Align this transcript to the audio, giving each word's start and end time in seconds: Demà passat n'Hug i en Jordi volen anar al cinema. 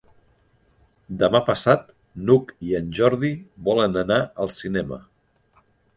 Demà 1.23 1.41
passat 1.49 1.93
n'Hug 2.29 2.53
i 2.69 2.73
en 2.79 2.89
Jordi 3.01 3.31
volen 3.69 4.01
anar 4.05 4.19
al 4.47 4.55
cinema. 4.57 5.01